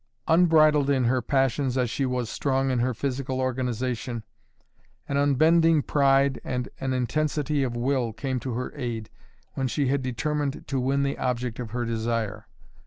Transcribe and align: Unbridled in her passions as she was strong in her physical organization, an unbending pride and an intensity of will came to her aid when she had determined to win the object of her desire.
Unbridled 0.27 0.89
in 0.89 1.03
her 1.03 1.21
passions 1.21 1.77
as 1.77 1.87
she 1.87 2.07
was 2.07 2.27
strong 2.27 2.71
in 2.71 2.79
her 2.79 2.91
physical 2.91 3.39
organization, 3.39 4.23
an 5.07 5.15
unbending 5.15 5.83
pride 5.83 6.41
and 6.43 6.69
an 6.79 6.91
intensity 6.91 7.61
of 7.61 7.75
will 7.75 8.11
came 8.11 8.39
to 8.39 8.53
her 8.53 8.73
aid 8.75 9.11
when 9.53 9.67
she 9.67 9.89
had 9.89 10.01
determined 10.01 10.65
to 10.67 10.79
win 10.79 11.03
the 11.03 11.19
object 11.19 11.59
of 11.59 11.69
her 11.69 11.85
desire. 11.85 12.47